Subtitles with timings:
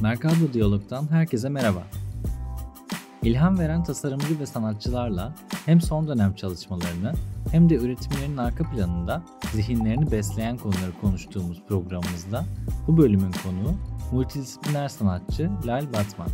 [0.00, 1.82] Mercado Diyalog'dan herkese merhaba.
[3.22, 5.34] İlham veren tasarımcı ve sanatçılarla
[5.66, 7.12] hem son dönem çalışmalarını
[7.50, 9.22] hem de üretimlerinin arka planında
[9.52, 12.44] zihinlerini besleyen konuları konuştuğumuz programımızda
[12.86, 13.74] bu bölümün konuğu
[14.12, 16.28] multidisipliner sanatçı Lal Batman.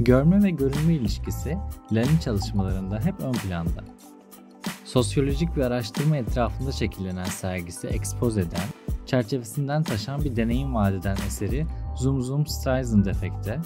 [0.00, 1.58] Görme ve görünme ilişkisi
[1.92, 3.84] Lal'in çalışmalarında hep ön planda.
[4.84, 8.66] Sosyolojik bir araştırma etrafında şekillenen sergisi Expose'den,
[9.06, 11.66] çerçevesinden taşan bir deneyim vadeden eseri
[11.96, 13.58] Zoom Zoom Streisand efekte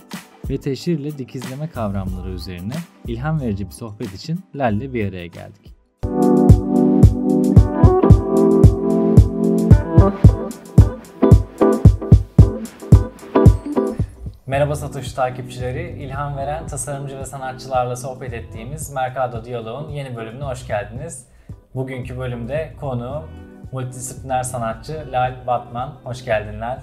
[0.51, 2.75] ve teşhirle dikizleme kavramları üzerine
[3.07, 5.75] ilham verici bir sohbet için Lal'le bir araya geldik.
[14.47, 16.03] Merhaba Satoshi takipçileri.
[16.03, 21.27] İlham veren tasarımcı ve sanatçılarla sohbet ettiğimiz Mercado Diyalog'un yeni bölümüne hoş geldiniz.
[21.75, 23.25] Bugünkü bölümde konu
[23.73, 25.95] multidisipliner sanatçı Lal Batman.
[26.05, 26.81] Hoş geldin Lal.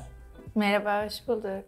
[0.58, 1.66] Merhaba, hoş bulduk.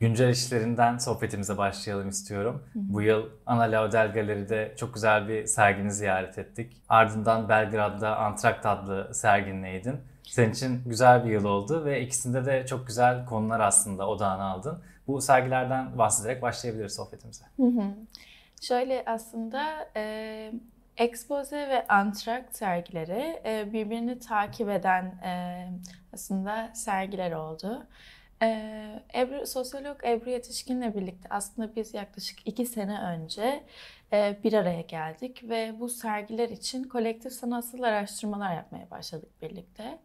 [0.00, 2.64] Güncel işlerinden sohbetimize başlayalım istiyorum.
[2.74, 6.76] Bu yıl Ana Laudel Galeri'de çok güzel bir sergini ziyaret ettik.
[6.88, 9.96] Ardından Belgrad'da Antrakt adlı serginleydin.
[10.22, 14.78] Senin için güzel bir yıl oldu ve ikisinde de çok güzel konular aslında odağına aldın.
[15.06, 17.44] Bu sergilerden bahsederek başlayabiliriz sohbetimize.
[17.56, 17.84] Hı hı.
[18.60, 20.52] Şöyle aslında e,
[20.96, 25.66] Expose ve Antrakt sergileri e, birbirini takip eden e,
[26.14, 27.86] aslında sergiler oldu.
[28.42, 33.64] E, Ebru, sosyolog Ebru Yetişkin'le birlikte aslında biz yaklaşık iki sene önce
[34.12, 39.98] bir araya geldik ve bu sergiler için kolektif sanatsal araştırmalar yapmaya başladık birlikte.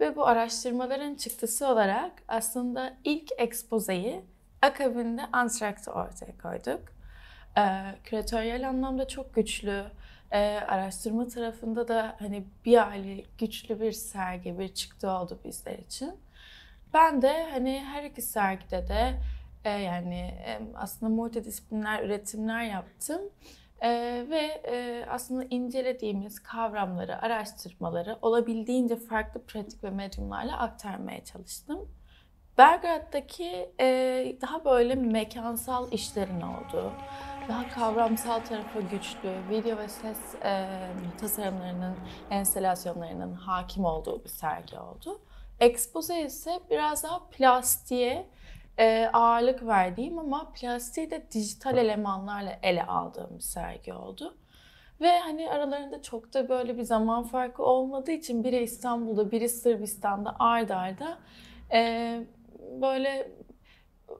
[0.00, 4.20] Ve bu araştırmaların çıktısı olarak aslında ilk ekspozeyi
[4.62, 6.80] akabinde Antrakt'ı ortaya koyduk.
[8.04, 9.84] Küratöryel anlamda çok güçlü,
[10.32, 16.14] e, araştırma tarafında da hani bir aile güçlü bir sergi, bir çıktı oldu bizler için.
[16.94, 19.20] Ben de hani her iki sergide de
[19.64, 23.20] e, yani e, aslında multidisipliner üretimler yaptım.
[23.80, 23.90] E,
[24.30, 31.88] ve e, aslında incelediğimiz kavramları, araştırmaları olabildiğince farklı pratik ve medyumlarla aktarmaya çalıştım.
[32.58, 33.86] Belgrad'daki e,
[34.40, 36.92] daha böyle mekansal işlerin olduğu,
[37.48, 40.68] daha kavramsal tarafı güçlü, video ve ses e,
[41.20, 41.96] tasarımlarının,
[42.30, 45.20] enstalasyonlarının hakim olduğu bir sergi oldu.
[45.60, 48.26] Expose ise biraz daha plastiğe
[48.78, 54.36] e, ağırlık verdiğim ama plastiği de dijital elemanlarla ele aldığım bir sergi oldu.
[55.00, 60.36] Ve hani aralarında çok da böyle bir zaman farkı olmadığı için biri İstanbul'da, biri Sırbistan'da
[60.38, 61.18] ardarda arda,
[61.72, 62.20] e,
[62.80, 63.30] böyle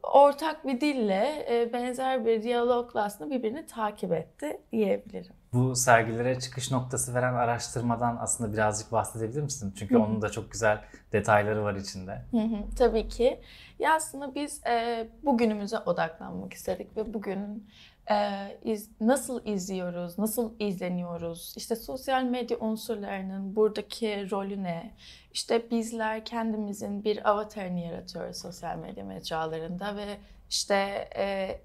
[0.03, 5.33] ortak bir dille, e, benzer bir diyalogla aslında birbirini takip etti diyebilirim.
[5.53, 9.75] Bu sergilere çıkış noktası veren araştırmadan aslında birazcık bahsedebilir misin?
[9.79, 10.03] Çünkü Hı-hı.
[10.03, 10.81] onun da çok güzel
[11.13, 12.23] detayları var içinde.
[12.31, 13.41] Hı-hı, tabii ki.
[13.79, 17.69] Ya aslında biz e, bugünümüze odaklanmak istedik ve bugün
[18.11, 24.91] e, iz, nasıl izliyoruz, nasıl izleniyoruz, işte sosyal medya unsurlarının buradaki rolü ne,
[25.33, 30.17] işte bizler kendimizin bir avatarını yaratıyoruz sosyal medya mecralarında ve
[30.51, 31.61] işte e,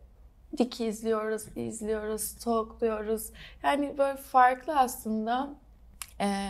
[0.58, 3.32] dik izliyoruz, izliyoruz, stalkluyoruz.
[3.64, 5.50] Yani böyle farklı aslında
[6.20, 6.50] e,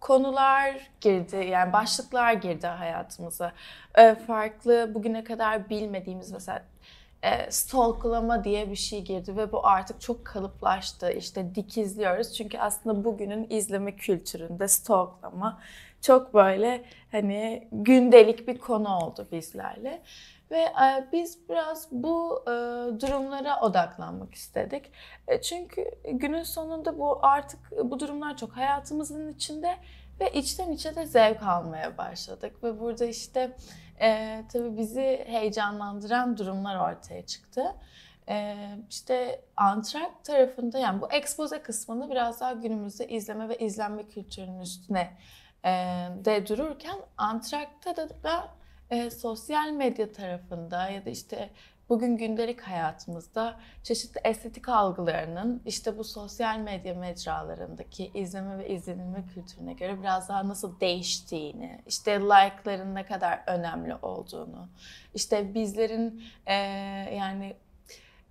[0.00, 3.52] konular girdi, yani başlıklar girdi hayatımıza.
[3.94, 6.62] E, farklı bugüne kadar bilmediğimiz mesela
[7.24, 11.12] e, stalklama diye bir şey girdi ve bu artık çok kalıplaştı.
[11.12, 15.60] İşte dik izliyoruz çünkü aslında bugünün izleme kültüründe stalklama
[16.00, 20.02] çok böyle hani gündelik bir konu oldu bizlerle.
[20.50, 22.50] Ve e, biz biraz bu e,
[23.00, 24.92] durumlara odaklanmak istedik.
[25.28, 29.76] E, çünkü günün sonunda bu artık bu durumlar çok hayatımızın içinde
[30.20, 32.62] ve içten içe de zevk almaya başladık.
[32.62, 33.56] Ve burada işte
[34.00, 37.74] e, tabii bizi heyecanlandıran durumlar ortaya çıktı.
[38.28, 38.56] E,
[38.90, 45.16] işte antrak tarafında yani bu expose kısmını biraz daha günümüzde izleme ve izlenme kültürünün üstüne
[45.64, 45.70] e,
[46.24, 48.48] de dururken antrakta da, da
[48.90, 51.50] e, sosyal medya tarafında ya da işte
[51.88, 59.72] bugün gündelik hayatımızda çeşitli estetik algılarının işte bu sosyal medya mecralarındaki izleme ve izlenilme kültürüne
[59.72, 64.68] göre biraz daha nasıl değiştiğini, işte like'ların ne kadar önemli olduğunu,
[65.14, 66.54] işte bizlerin e,
[67.14, 67.56] yani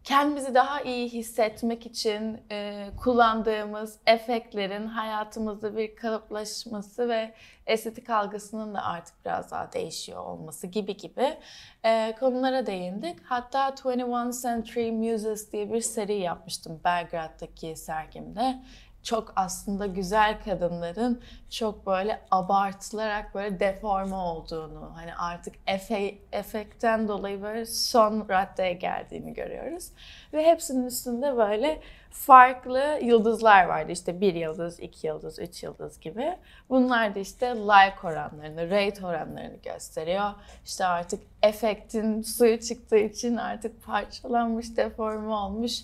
[0.03, 7.33] kendimizi daha iyi hissetmek için e, kullandığımız efektlerin hayatımızda bir kalıplaşması ve
[7.65, 11.37] estetik algısının da artık biraz daha değişiyor olması gibi gibi
[11.85, 13.17] e, konulara değindik.
[13.23, 18.55] Hatta 21 Century Muses diye bir seri yapmıştım Belgrad'daki sergimde.
[19.03, 27.41] Çok aslında güzel kadınların çok böyle abartılarak böyle deforme olduğunu hani artık efe, efekten dolayı
[27.41, 29.89] böyle son raddeye geldiğini görüyoruz.
[30.33, 33.91] Ve hepsinin üstünde böyle farklı yıldızlar vardı.
[33.91, 36.37] İşte bir yıldız, iki yıldız, üç yıldız gibi.
[36.69, 40.31] Bunlar da işte like oranlarını, rate oranlarını gösteriyor.
[40.65, 45.79] İşte artık efektin suyu çıktığı için artık parçalanmış, deforme olmuş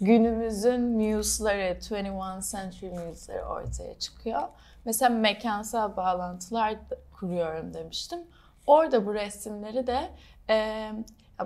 [0.00, 4.42] günümüzün muse'ları, 21 century muse'ları ortaya çıkıyor.
[4.84, 6.76] Mesela mekansal bağlantılar
[7.20, 8.20] kuruyorum demiştim.
[8.66, 10.10] Orada bu resimleri de
[10.50, 10.90] e,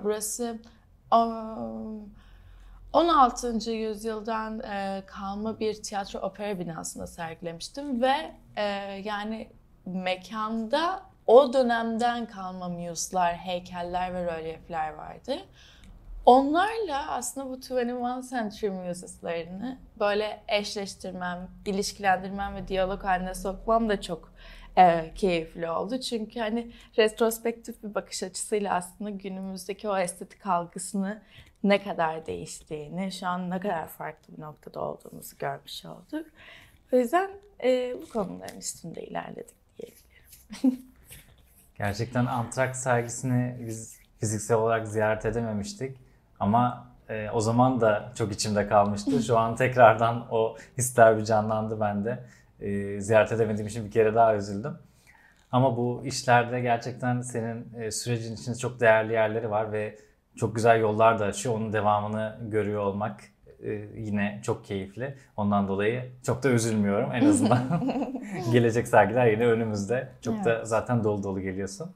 [0.03, 0.59] burası
[1.15, 2.13] um,
[2.93, 3.71] 16.
[3.71, 8.63] yüzyıldan e, kalma bir tiyatro opera binasında sergilemiştim ve e,
[9.03, 9.49] yani
[9.85, 15.37] mekanda o dönemden kalma muse'lar, heykeller ve rölyefler vardı.
[16.25, 24.33] Onlarla aslında bu 21 Century Muses'larını böyle eşleştirmem, ilişkilendirmem ve diyalog haline sokmam da çok
[24.77, 25.99] e, keyifli oldu.
[25.99, 31.21] Çünkü hani retrospektif bir bakış açısıyla aslında günümüzdeki o estetik algısını
[31.63, 36.27] ne kadar değiştiğini, şu an ne kadar farklı bir noktada olduğumuzu görmüş olduk.
[36.93, 37.31] O yüzden
[37.63, 40.81] e, bu konuların üstünde ilerledik diyebilirim.
[41.77, 46.02] Gerçekten Antraks sergisini biz fiziksel olarak ziyaret edememiştik.
[46.43, 49.23] Ama e, o zaman da çok içimde kalmıştı.
[49.23, 52.23] Şu an tekrardan o hisler bir canlandı bende.
[52.59, 54.77] E, ziyaret edemediğim için bir kere daha üzüldüm.
[55.51, 59.97] Ama bu işlerde gerçekten senin e, sürecin içinde çok değerli yerleri var ve
[60.35, 61.55] çok güzel yollar da açıyor.
[61.55, 63.21] Onun devamını görüyor olmak
[63.63, 65.17] e, yine çok keyifli.
[65.37, 67.11] Ondan dolayı çok da üzülmüyorum.
[67.13, 67.61] En azından
[68.51, 70.09] gelecek sergiler yine önümüzde.
[70.21, 70.45] Çok evet.
[70.45, 71.91] da zaten dolu dolu geliyorsun.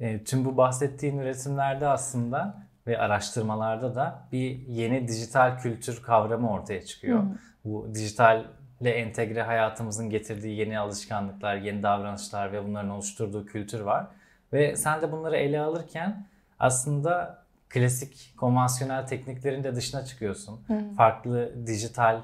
[0.00, 6.84] E, tüm bu bahsettiğin üretimlerde aslında ve araştırmalarda da bir yeni dijital kültür kavramı ortaya
[6.84, 7.22] çıkıyor.
[7.22, 7.26] Hı.
[7.64, 14.06] Bu dijitalle entegre hayatımızın getirdiği yeni alışkanlıklar, yeni davranışlar ve bunların oluşturduğu kültür var.
[14.52, 16.26] Ve sen de bunları ele alırken
[16.58, 20.60] aslında klasik konvansiyonel tekniklerin de dışına çıkıyorsun.
[20.66, 20.94] Hı.
[20.96, 22.20] Farklı dijital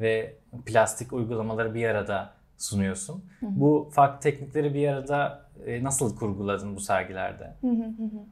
[0.00, 0.34] ve
[0.66, 3.24] plastik uygulamaları bir arada sunuyorsun.
[3.40, 3.50] Hı hı.
[3.56, 7.54] Bu farklı teknikleri bir arada e, nasıl kurguladın bu sergilerde?
[7.60, 8.24] Hı hı hı.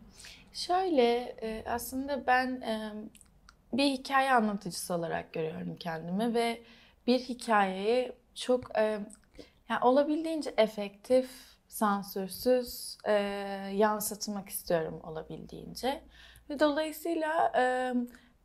[0.54, 2.92] Şöyle e, aslında ben e,
[3.72, 6.62] bir hikaye anlatıcısı olarak görüyorum kendimi ve
[7.06, 8.78] bir hikayeyi çok
[9.68, 11.30] yani olabildiğince efektif,
[11.68, 12.98] sansürsüz
[13.72, 16.02] yansıtmak istiyorum olabildiğince.
[16.50, 17.52] Ve dolayısıyla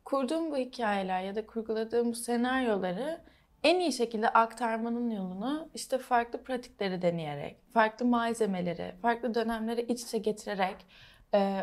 [0.06, 3.22] kurduğum bu hikayeler ya da kurguladığım bu senaryoları
[3.64, 10.18] en iyi şekilde aktarmanın yolunu işte farklı pratikleri deneyerek, farklı malzemeleri, farklı dönemleri iç içe
[10.18, 11.09] getirerek e,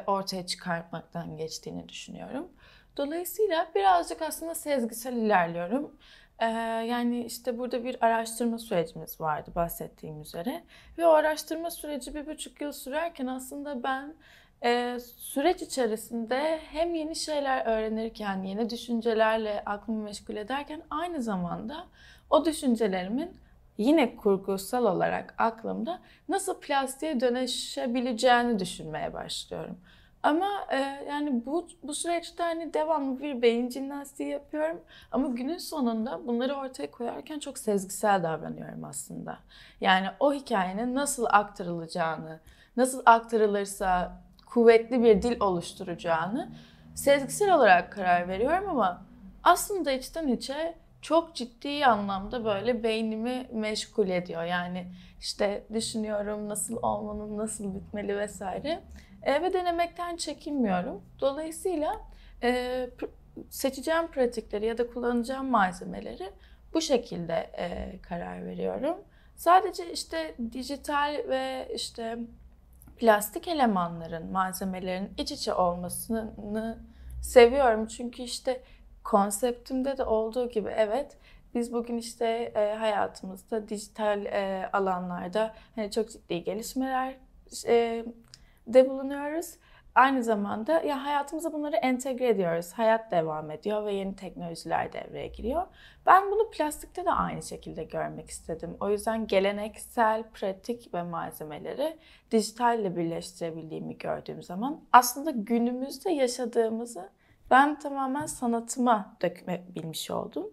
[0.06, 2.48] ortaya çıkartmaktan geçtiğini düşünüyorum.
[2.96, 5.96] Dolayısıyla birazcık aslında sezgisel ilerliyorum.
[6.38, 6.46] Ee,
[6.86, 10.62] yani işte burada bir araştırma sürecimiz vardı bahsettiğim üzere.
[10.98, 14.14] Ve o araştırma süreci bir buçuk yıl sürerken aslında ben
[14.64, 21.86] e, süreç içerisinde hem yeni şeyler öğrenirken, yeni düşüncelerle aklımı meşgul ederken aynı zamanda
[22.30, 23.36] o düşüncelerimin
[23.78, 29.78] yine kurgusal olarak aklımda nasıl plastiğe dönüşebileceğini düşünmeye başlıyorum.
[30.22, 30.76] Ama e,
[31.08, 34.80] yani bu bu süreçte hani devamlı bir beyin jimnastiği yapıyorum.
[35.12, 39.38] Ama günün sonunda bunları ortaya koyarken çok sezgisel davranıyorum aslında.
[39.80, 42.40] Yani o hikayenin nasıl aktarılacağını,
[42.76, 46.50] nasıl aktarılırsa kuvvetli bir dil oluşturacağını
[46.94, 49.02] sezgisel olarak karar veriyorum ama
[49.42, 50.74] aslında içten içe
[51.06, 54.44] çok ciddi anlamda böyle beynimi meşgul ediyor.
[54.44, 54.86] Yani
[55.20, 58.82] işte düşünüyorum nasıl olmanın nasıl bitmeli vesaire.
[59.22, 61.02] E, ve denemekten çekinmiyorum.
[61.20, 62.00] Dolayısıyla
[62.42, 62.90] e,
[63.50, 66.30] seçeceğim pratikleri ya da kullanacağım malzemeleri
[66.74, 68.96] bu şekilde e, karar veriyorum.
[69.36, 72.18] Sadece işte dijital ve işte
[72.96, 76.78] plastik elemanların, malzemelerin iç içe olmasını
[77.22, 77.86] seviyorum.
[77.86, 78.62] Çünkü işte
[79.06, 81.16] konseptimde de olduğu gibi evet
[81.54, 87.14] biz bugün işte e, hayatımızda dijital e, alanlarda hani çok ciddi gelişmeler
[87.66, 88.04] e,
[88.66, 89.54] de bulunuyoruz.
[89.94, 92.72] Aynı zamanda ya hayatımıza bunları entegre ediyoruz.
[92.72, 95.66] Hayat devam ediyor ve yeni teknolojiler devreye giriyor.
[96.06, 98.76] Ben bunu plastikte de aynı şekilde görmek istedim.
[98.80, 101.98] O yüzden geleneksel, pratik ve malzemeleri
[102.30, 107.08] dijitalle birleştirebildiğimi gördüğüm zaman aslında günümüzde yaşadığımızı
[107.50, 110.46] ben tamamen sanatıma dökmebilmiş oldum.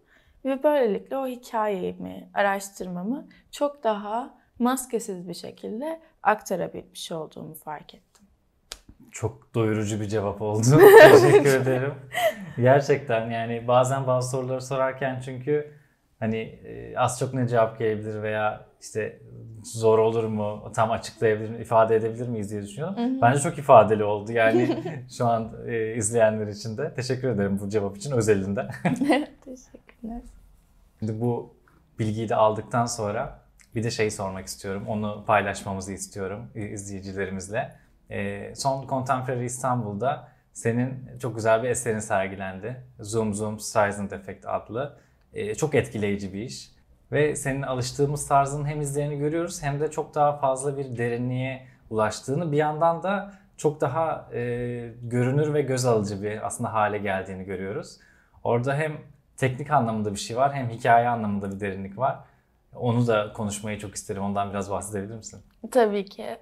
[0.45, 8.25] Ve böylelikle o hikayemi, araştırmamı çok daha maskesiz bir şekilde aktarabilmiş olduğumu fark ettim.
[9.11, 10.65] Çok doyurucu bir cevap oldu.
[11.11, 11.93] Teşekkür ederim.
[12.57, 15.71] Gerçekten yani bazen bazı soruları sorarken çünkü
[16.19, 19.19] hani e, az çok ne cevap gelebilir veya işte
[19.63, 22.97] zor olur mu, tam açıklayabilir, ifade edebilir miyiz diye düşünüyorum.
[22.97, 23.21] Hı hı.
[23.21, 24.83] Bence çok ifadeli oldu yani
[25.17, 26.93] şu an e, izleyenler için de.
[26.93, 28.67] Teşekkür ederim bu cevap için özelinde.
[29.45, 30.21] Teşekkürler.
[30.99, 31.53] Şimdi bu
[31.99, 33.39] bilgiyi de aldıktan sonra
[33.75, 34.83] bir de şey sormak istiyorum.
[34.87, 37.75] Onu paylaşmamızı istiyorum izleyicilerimizle.
[38.09, 42.83] E, son Contemporary İstanbul'da senin çok güzel bir eserin sergilendi.
[42.99, 44.97] Zoom Zoom Streisand Effect adlı.
[45.33, 46.72] E, çok etkileyici bir iş.
[47.13, 52.51] Ve senin alıştığımız tarzın hem izlerini görüyoruz hem de çok daha fazla bir derinliğe ulaştığını
[52.51, 54.39] bir yandan da çok daha e,
[55.01, 57.99] görünür ve göz alıcı bir aslında hale geldiğini görüyoruz.
[58.43, 58.97] Orada hem
[59.37, 62.19] teknik anlamında bir şey var hem hikaye anlamında bir derinlik var.
[62.75, 64.23] Onu da konuşmayı çok isterim.
[64.23, 65.41] Ondan biraz bahsedebilir misin?
[65.71, 66.37] Tabii ki.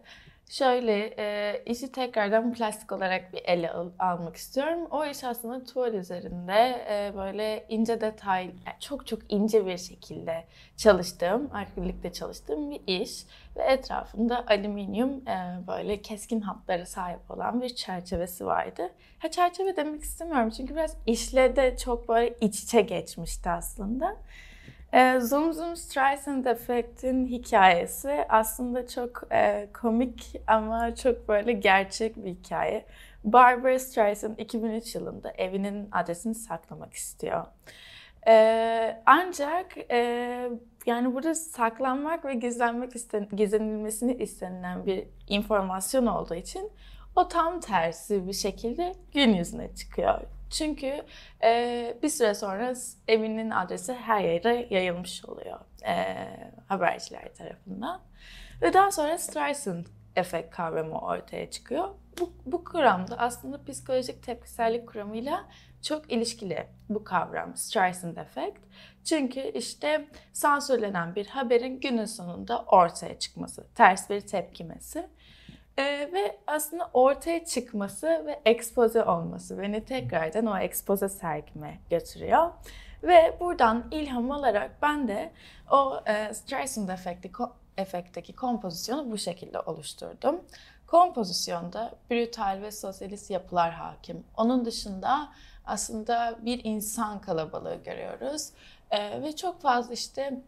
[0.51, 4.87] Şöyle e, işi tekrardan plastik olarak bir ele al, almak istiyorum.
[4.91, 10.43] O iş aslında tuval üzerinde e, böyle ince detay, çok çok ince bir şekilde
[10.77, 13.23] çalıştığım, akrilikte çalıştığım bir iş.
[13.55, 18.89] Ve etrafında alüminyum e, böyle keskin hatlara sahip olan bir çerçevesi vardı.
[19.19, 24.17] Ha çerçeve demek istemiyorum çünkü biraz işle de çok böyle iç içe geçmişti aslında.
[24.93, 32.29] E, Zoom Zoom Streisand Effect'in hikayesi aslında çok e, komik ama çok böyle gerçek bir
[32.29, 32.85] hikaye.
[33.23, 37.45] Barbara Streisand 2003 yılında evinin adresini saklamak istiyor.
[38.27, 40.49] E, ancak e,
[40.85, 46.71] yani burada saklanmak ve gizlenmek isten, gizlenilmesini istenilen bir informasyon olduğu için
[47.15, 50.21] o tam tersi bir şekilde gün yüzüne çıkıyor.
[50.51, 51.05] Çünkü
[51.43, 52.73] e, bir süre sonra
[53.07, 56.27] evinin adresi her yere yayılmış oluyor e,
[56.67, 58.01] haberciler tarafından.
[58.61, 61.89] Ve daha sonra Streisand efekt kavramı ortaya çıkıyor.
[62.19, 65.45] Bu, bu kuramda aslında psikolojik tepkisellik kuramıyla
[65.81, 68.59] çok ilişkili bu kavram Streisand efekt.
[69.03, 75.09] Çünkü işte sansürlenen bir haberin günün sonunda ortaya çıkması, ters bir tepkimesi.
[75.77, 82.51] Ee, ve aslında ortaya çıkması ve ekspoze olması beni tekrardan o ekspoze sergime götürüyor.
[83.03, 85.31] Ve buradan ilham alarak ben de
[85.71, 87.31] o e, Streisand efekti,
[87.77, 90.41] efekteki kompozisyonu bu şekilde oluşturdum.
[90.87, 94.23] Kompozisyonda brutal ve sosyalist yapılar hakim.
[94.37, 95.29] Onun dışında
[95.65, 98.49] aslında bir insan kalabalığı görüyoruz.
[98.91, 100.41] E, ve çok fazla işte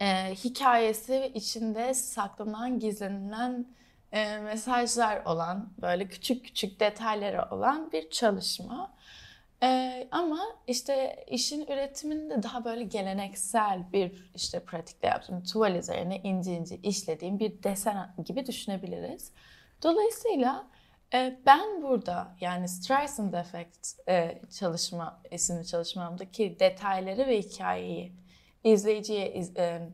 [0.00, 3.66] e, hikayesi ve içinde saklanan, gizlenilen
[4.12, 8.92] e, mesajlar olan, böyle küçük küçük detayları olan bir çalışma.
[9.62, 16.52] E, ama işte işin üretiminde daha böyle geleneksel bir işte pratikte yaptığım tuval üzerine ince
[16.52, 19.32] ince işlediğim bir desen gibi düşünebiliriz.
[19.82, 20.66] Dolayısıyla
[21.14, 28.12] e, ben burada yani Streisand Effect e, çalışma isimli çalışmamdaki detayları ve hikayeyi
[28.64, 29.88] izleyiciye iz, e,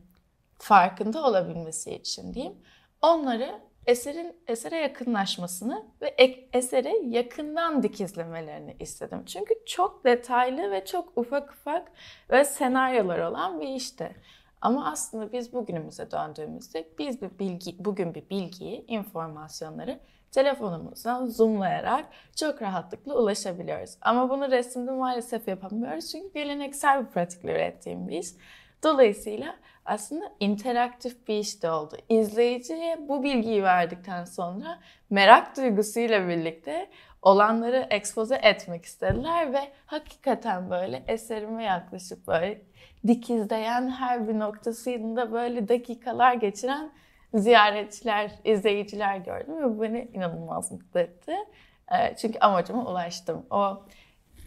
[0.57, 2.55] farkında olabilmesi için diyeyim.
[3.01, 6.15] Onları eserin esere yakınlaşmasını ve
[6.53, 9.25] esere yakından dikizlemelerini istedim.
[9.25, 11.91] Çünkü çok detaylı ve çok ufak ufak
[12.31, 14.15] ve senaryolar olan bir işti.
[14.61, 19.99] Ama aslında biz bugünümüze döndüğümüzde biz bir bilgi, bugün bir bilgiyi, informasyonları
[20.31, 23.97] telefonumuzdan zoomlayarak çok rahatlıkla ulaşabiliyoruz.
[24.01, 28.27] Ama bunu resimde maalesef yapamıyoruz çünkü geleneksel bir pratikle ürettiğim bir.
[28.83, 29.55] Dolayısıyla
[29.87, 31.97] aslında interaktif bir iş de oldu.
[32.09, 34.79] İzleyiciye bu bilgiyi verdikten sonra
[35.09, 36.89] merak duygusuyla birlikte
[37.21, 42.61] olanları ekspoze etmek istediler ve hakikaten böyle eserime yaklaşıp böyle
[43.07, 46.91] dikizleyen her bir noktasında böyle dakikalar geçiren
[47.33, 51.35] ziyaretçiler, izleyiciler gördüm ve bu beni inanılmaz mutlu etti.
[51.91, 53.45] Ee, çünkü amacıma ulaştım.
[53.49, 53.83] O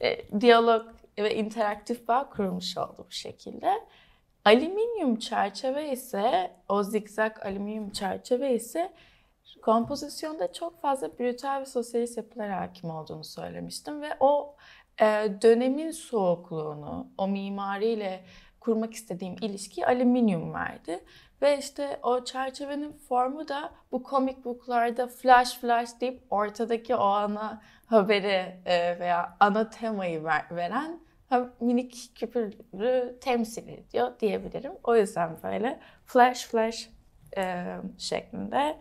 [0.01, 0.87] e, diyalog
[1.19, 3.73] ve interaktif bağ kurmuş oldu bu şekilde.
[4.45, 8.93] Alüminyum çerçeve ise, o zikzak alüminyum çerçeve ise
[9.63, 14.57] kompozisyonda çok fazla brutal ve sosyalist yapılar hakim olduğunu söylemiştim ve o
[15.01, 15.05] e,
[15.43, 18.25] dönemin soğukluğunu, o mimariyle
[18.61, 21.05] kurmak istediğim ilişki alüminyum verdi.
[21.43, 27.63] Ve işte o çerçevenin formu da bu komik booklarda flash flash deyip ortadaki o ana
[27.87, 31.01] haberi e, veya ana temayı ver, veren
[31.61, 34.73] minik küpürü temsil ediyor diyebilirim.
[34.85, 36.91] O yüzden böyle flash flash
[37.37, 37.67] e,
[37.99, 38.77] şeklinde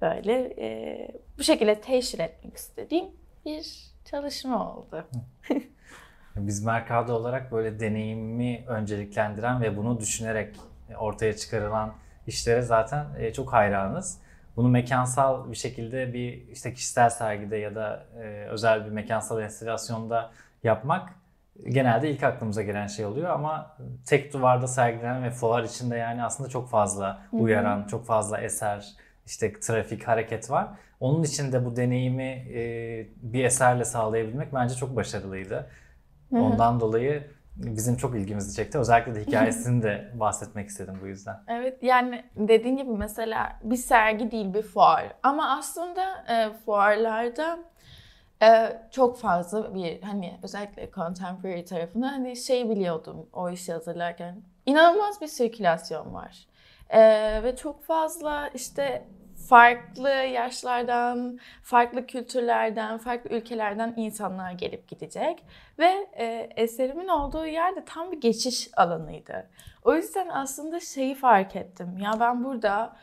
[0.00, 3.06] böyle e, bu şekilde teşhir etmek istediğim
[3.44, 5.04] bir çalışma oldu.
[6.36, 10.56] Biz Mercado olarak böyle deneyimi önceliklendiren ve bunu düşünerek
[10.98, 11.94] ortaya çıkarılan
[12.26, 14.18] işlere zaten e, çok hayranız.
[14.56, 20.30] Bunu mekansal bir şekilde bir işte kişisel sergide ya da e, özel bir mekansal enstalasyonda
[20.62, 21.21] yapmak
[21.68, 23.76] genelde ilk aklımıza gelen şey oluyor ama
[24.06, 27.88] tek duvarda sergilenen ve fuar içinde yani aslında çok fazla uyaran, Hı-hı.
[27.88, 28.88] çok fazla eser,
[29.26, 30.68] işte trafik, hareket var.
[31.00, 35.70] Onun için de bu deneyimi e, bir eserle sağlayabilmek bence çok başarılıydı.
[36.30, 36.40] Hı-hı.
[36.40, 38.78] Ondan dolayı bizim çok ilgimizi çekti.
[38.78, 41.36] Özellikle de hikayesini de bahsetmek istedim bu yüzden.
[41.48, 45.04] Evet yani dediğin gibi mesela bir sergi değil bir fuar.
[45.22, 47.58] Ama aslında e, fuarlarda
[48.42, 54.42] e, çok fazla bir hani özellikle contemporary tarafında hani şey biliyordum o işi hazırlarken.
[54.66, 56.46] İnanılmaz bir sirkülasyon var.
[56.88, 57.00] E,
[57.42, 59.06] ve çok fazla işte
[59.48, 65.44] farklı yaşlardan, farklı kültürlerden, farklı ülkelerden insanlar gelip gidecek.
[65.78, 69.50] Ve e, eserimin olduğu yerde tam bir geçiş alanıydı.
[69.84, 71.98] O yüzden aslında şeyi fark ettim.
[71.98, 72.96] Ya ben burada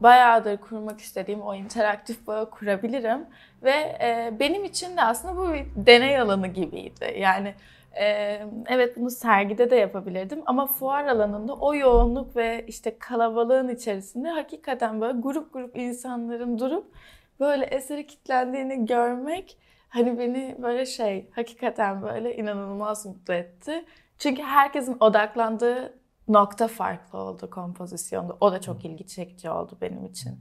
[0.00, 3.26] bayağıdır kurmak istediğim o interaktif bağı kurabilirim.
[3.62, 7.16] Ve e, benim için de aslında bu bir deney alanı gibiydi.
[7.18, 7.54] Yani
[8.00, 14.28] ee, evet bunu sergide de yapabilirdim ama fuar alanında o yoğunluk ve işte kalabalığın içerisinde
[14.28, 16.92] hakikaten böyle grup grup insanların durup
[17.40, 19.58] böyle eseri kitlendiğini görmek
[19.88, 23.84] hani beni böyle şey hakikaten böyle inanılmaz mutlu etti.
[24.18, 25.98] Çünkü herkesin odaklandığı
[26.28, 28.36] nokta farklı oldu kompozisyonda.
[28.40, 30.38] O da çok ilgi çekici oldu benim için.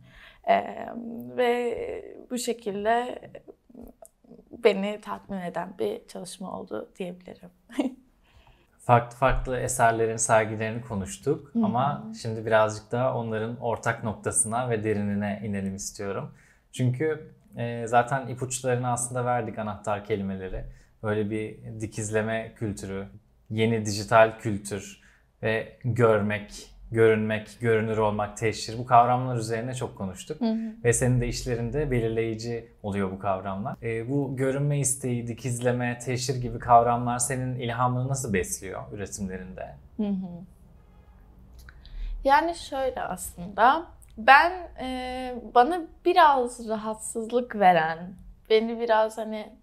[0.49, 0.87] Ee,
[1.37, 1.75] ve
[2.29, 3.19] bu şekilde
[4.51, 7.49] beni tatmin eden bir çalışma oldu diyebilirim.
[8.85, 11.65] farklı farklı eserlerin sergilerini konuştuk Hı-hı.
[11.65, 16.31] ama şimdi birazcık daha onların ortak noktasına ve derinine inelim istiyorum.
[16.71, 20.65] Çünkü e, zaten ipuçlarını aslında verdik anahtar kelimeleri.
[21.03, 23.07] Böyle bir dikizleme kültürü,
[23.49, 25.01] yeni dijital kültür
[25.43, 30.41] ve görmek, görünmek, görünür olmak, teşhir bu kavramlar üzerine çok konuştuk.
[30.41, 30.73] Hı hı.
[30.83, 33.75] Ve senin de işlerinde belirleyici oluyor bu kavramlar.
[33.83, 39.75] E, bu görünme isteği, dikizleme, teşhir gibi kavramlar senin ilhamını nasıl besliyor üretimlerinde?
[39.97, 40.27] Hı hı.
[42.23, 43.85] Yani şöyle aslında
[44.17, 44.51] ben
[44.81, 48.13] e, bana biraz rahatsızlık veren,
[48.49, 49.53] beni biraz hani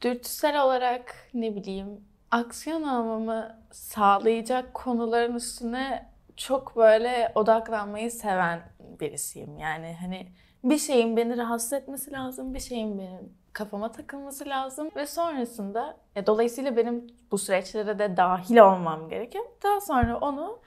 [0.00, 1.88] dürtüsel olarak ne bileyim
[2.30, 6.11] aksiyon almamı sağlayacak konuların üstüne
[6.42, 8.60] çok böyle odaklanmayı seven
[9.00, 9.58] birisiyim.
[9.58, 10.26] Yani hani
[10.64, 16.26] bir şeyin beni rahatsız etmesi lazım, bir şeyin benim kafama takılması lazım ve sonrasında e,
[16.26, 19.44] dolayısıyla benim bu süreçlere de dahil olmam gerekiyor.
[19.62, 20.58] Daha sonra onu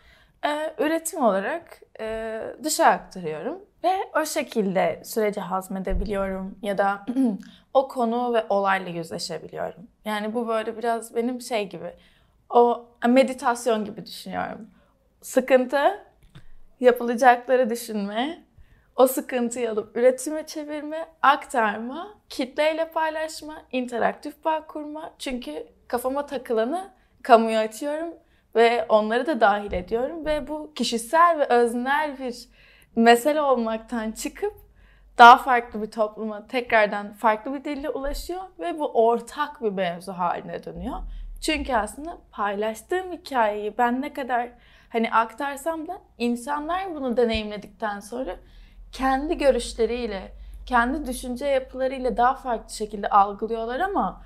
[0.45, 7.05] e, üretim olarak e, dışa aktarıyorum ve o şekilde süreci hazmedebiliyorum ya da
[7.73, 9.88] o konu ve olayla yüzleşebiliyorum.
[10.05, 11.93] Yani bu böyle biraz benim şey gibi
[12.49, 14.67] o meditasyon gibi düşünüyorum
[15.25, 16.05] sıkıntı,
[16.79, 18.43] yapılacakları düşünme,
[18.95, 25.13] o sıkıntıyı alıp üretime çevirme, aktarma, kitleyle paylaşma, interaktif bağ kurma.
[25.19, 26.89] Çünkü kafama takılanı
[27.23, 28.13] kamuya açıyorum
[28.55, 32.49] ve onları da dahil ediyorum ve bu kişisel ve öznel bir
[32.95, 34.53] mesele olmaktan çıkıp
[35.17, 40.63] daha farklı bir topluma tekrardan farklı bir dille ulaşıyor ve bu ortak bir mevzu haline
[40.63, 40.99] dönüyor.
[41.41, 44.49] Çünkü aslında paylaştığım hikayeyi ben ne kadar
[44.95, 48.36] hani aktarsam da insanlar bunu deneyimledikten sonra
[48.91, 50.31] kendi görüşleriyle,
[50.65, 54.21] kendi düşünce yapılarıyla daha farklı şekilde algılıyorlar ama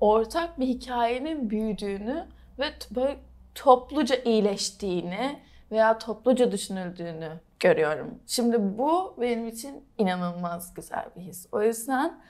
[0.00, 2.26] ortak bir hikayenin büyüdüğünü
[2.58, 3.16] ve böyle
[3.54, 5.38] topluca iyileştiğini
[5.70, 8.18] veya topluca düşünüldüğünü görüyorum.
[8.26, 11.46] Şimdi bu benim için inanılmaz güzel bir his.
[11.52, 12.20] O yüzden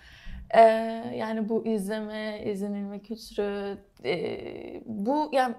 [0.51, 0.61] e,
[1.17, 5.55] yani bu izleme, izlenilme kültürü, e, bu yani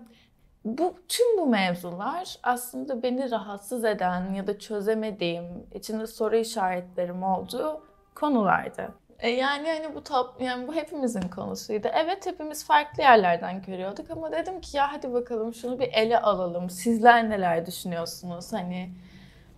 [0.65, 7.81] bu tüm bu mevzular aslında beni rahatsız eden ya da çözemediğim, içinde soru işaretlerim olduğu
[8.15, 8.93] konulardı.
[9.19, 11.87] E yani hani bu top, yani bu hepimizin konusuydu.
[11.93, 16.69] Evet hepimiz farklı yerlerden görüyorduk ama dedim ki ya hadi bakalım şunu bir ele alalım.
[16.69, 18.89] Sizler neler düşünüyorsunuz hani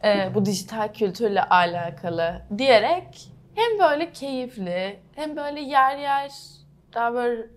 [0.04, 6.32] e, bu dijital kültürle alakalı diyerek hem böyle keyifli hem böyle yer yer
[6.93, 7.57] daha böyle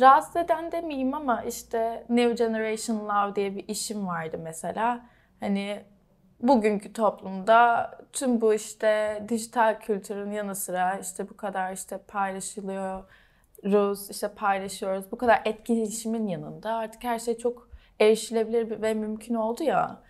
[0.00, 5.06] Rahatsız eden demeyeyim ama işte New Generation Love diye bir işim vardı mesela.
[5.40, 5.84] Hani
[6.42, 14.28] bugünkü toplumda tüm bu işte dijital kültürün yanı sıra işte bu kadar işte paylaşılıyoruz, işte
[14.28, 15.12] paylaşıyoruz.
[15.12, 20.00] Bu kadar etkileşimin yanında artık her şey çok erişilebilir ve mümkün oldu ya.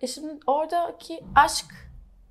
[0.00, 1.66] E şimdi oradaki aşk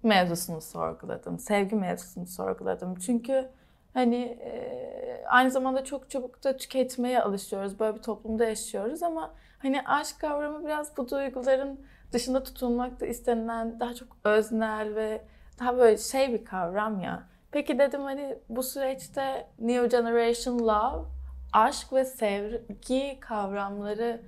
[0.04, 2.96] mevzusunu sorguladım, sevgi mevzusunu sorguladım.
[2.96, 3.50] Çünkü
[3.98, 7.80] Hani e, aynı zamanda çok çabuk da tüketmeye alışıyoruz.
[7.80, 11.80] Böyle bir toplumda yaşıyoruz ama hani aşk kavramı biraz bu duyguların
[12.12, 15.22] dışında tutulmak da istenilen daha çok öznel ve
[15.60, 17.24] daha böyle şey bir kavram ya.
[17.52, 21.06] Peki dedim hani bu süreçte New Generation Love
[21.54, 24.22] aşk ve sevgi kavramları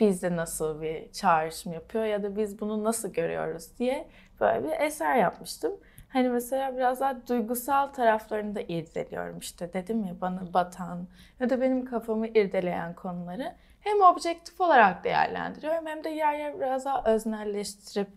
[0.00, 4.08] bizde nasıl bir çağrışım yapıyor ya da biz bunu nasıl görüyoruz diye
[4.40, 5.72] böyle bir eser yapmıştım.
[6.14, 11.08] Hani mesela biraz daha duygusal taraflarını da irdeliyorum işte dedim ya bana batan
[11.40, 16.84] ya da benim kafamı irdeleyen konuları hem objektif olarak değerlendiriyorum hem de yer yer biraz
[16.84, 18.08] daha öznelleştirip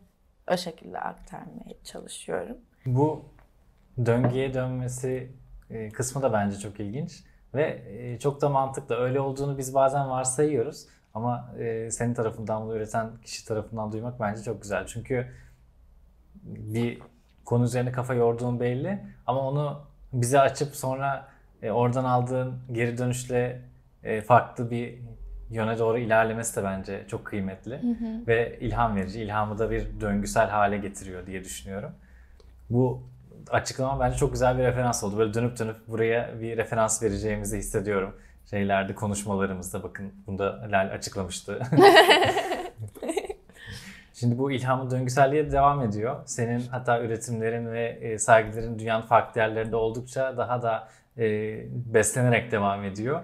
[0.52, 2.58] o şekilde aktarmaya çalışıyorum.
[2.86, 3.26] Bu
[4.06, 5.32] döngüye dönmesi
[5.70, 8.96] e, kısmı da bence çok ilginç ve e, çok da mantıklı.
[8.96, 14.44] Öyle olduğunu biz bazen varsayıyoruz ama e, senin tarafından bunu üreten kişi tarafından duymak bence
[14.44, 14.88] çok güzel.
[14.88, 15.28] Çünkü
[16.44, 17.02] bir
[17.48, 19.82] konu üzerine kafa yorduğun belli ama onu
[20.14, 21.28] bize açıp sonra
[21.72, 23.62] oradan aldığın geri dönüşle
[24.28, 25.00] farklı bir
[25.50, 28.28] yöne doğru ilerlemesi de bence çok kıymetli hı hı.
[28.28, 29.22] ve ilham verici.
[29.22, 31.92] İlhamı da bir döngüsel hale getiriyor diye düşünüyorum.
[32.70, 33.04] Bu
[33.50, 35.18] açıklama bence çok güzel bir referans oldu.
[35.18, 38.16] Böyle dönüp dönüp buraya bir referans vereceğimizi hissediyorum.
[38.50, 41.60] Şeylerde konuşmalarımızda bakın bunda Lal açıklamıştı.
[44.20, 46.16] Şimdi bu ilhamı döngüselliğe devam ediyor.
[46.26, 51.24] Senin hatta üretimlerin ve e, sergilerin dünyanın farklı yerlerinde oldukça daha da e,
[51.94, 53.24] beslenerek devam ediyor.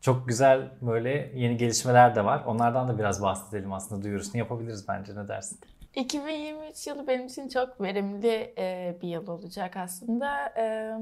[0.00, 2.42] Çok güzel böyle yeni gelişmeler de var.
[2.46, 5.58] Onlardan da biraz bahsedelim aslında duyurusunu yapabiliriz bence ne dersin?
[5.96, 10.52] 2023 yılı benim için çok verimli e, bir yıl olacak aslında.
[10.56, 10.94] E,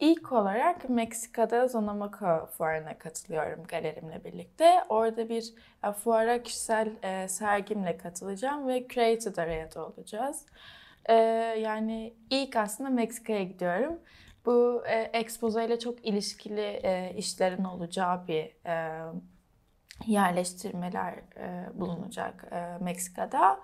[0.00, 4.84] ilk olarak Meksika'da Zonamaco fuarına katılıyorum galerimle birlikte.
[4.88, 5.52] Orada bir
[5.84, 10.46] e, fuara kişisel e, sergimle katılacağım ve Created Area'da olacağız.
[11.06, 11.14] E,
[11.58, 13.98] yani ilk aslında Meksika'ya gidiyorum.
[14.46, 19.02] Bu e, Expozo ile çok ilişkili e, işlerin olacağı bir e,
[20.06, 23.60] yerleştirmeler e, bulunacak e, Meksika'da.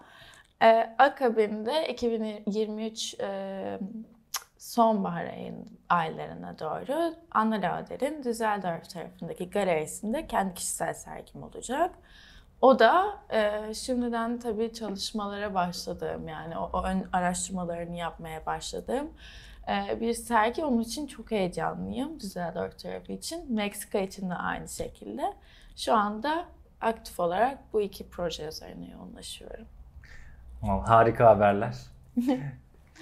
[0.63, 3.79] E, akabinde 2023 e,
[4.59, 5.27] sonbahar
[5.89, 11.91] aylarına doğru Anna Lauder'in Düsseldorf tarafındaki galerisinde kendi kişisel sergim olacak.
[12.61, 19.11] O da e, şimdiden tabii çalışmalara başladığım yani o, o ön araştırmalarını yapmaya başladığım
[19.69, 20.65] e, bir sergi.
[20.65, 23.55] Onun için çok heyecanlıyım Düsseldorf tarafı için.
[23.55, 25.35] Meksika için de aynı şekilde.
[25.77, 26.45] Şu anda
[26.81, 29.67] aktif olarak bu iki proje üzerine yoğunlaşıyorum.
[30.67, 31.77] Harika haberler.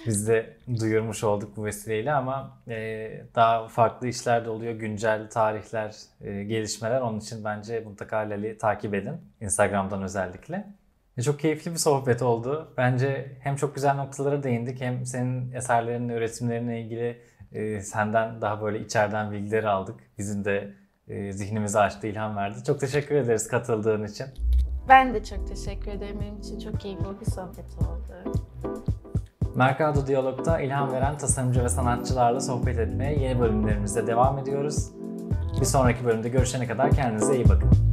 [0.05, 4.73] Biz de duyurmuş olduk bu vesileyle ama e, daha farklı işler de oluyor.
[4.73, 7.01] Güncel tarihler, e, gelişmeler.
[7.01, 9.15] Onun için bence mutlaka Lali takip edin.
[9.41, 10.67] Instagram'dan özellikle.
[11.17, 12.73] E, çok keyifli bir sohbet oldu.
[12.77, 18.79] Bence hem çok güzel noktalara değindik hem senin eserlerinin, üretimlerine ilgili e, senden daha böyle
[18.79, 19.95] içeriden bilgileri aldık.
[20.17, 20.73] Bizim de
[21.07, 22.63] e, zihnimizi açtı, ilham verdi.
[22.63, 24.27] Çok teşekkür ederiz katıldığın için.
[24.89, 26.17] Ben de çok teşekkür ederim.
[26.21, 28.35] Benim için çok keyifli bir sohbet oldu.
[29.55, 34.91] Mercado Diyalog'da ilham veren tasarımcı ve sanatçılarla sohbet etmeye yeni bölümlerimizde devam ediyoruz.
[35.59, 37.84] Bir sonraki bölümde görüşene kadar kendinize iyi bakın.